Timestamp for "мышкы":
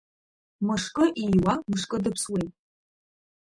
0.65-1.05, 1.69-1.97